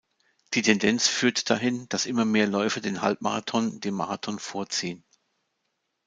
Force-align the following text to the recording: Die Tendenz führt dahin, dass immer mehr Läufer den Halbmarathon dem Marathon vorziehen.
Die 0.55 0.63
Tendenz 0.63 1.07
führt 1.07 1.51
dahin, 1.51 1.87
dass 1.89 2.07
immer 2.07 2.25
mehr 2.25 2.47
Läufer 2.47 2.81
den 2.81 3.03
Halbmarathon 3.03 3.81
dem 3.81 3.93
Marathon 3.93 4.39
vorziehen. 4.39 5.03